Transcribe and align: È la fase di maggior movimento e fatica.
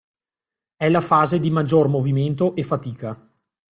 È 0.77 0.89
la 0.89 0.99
fase 0.99 1.39
di 1.39 1.51
maggior 1.51 1.87
movimento 1.87 2.55
e 2.55 2.63
fatica. 2.63 3.29